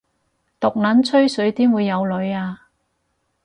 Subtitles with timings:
[0.59, 2.57] 毒撚吹水點會有女吖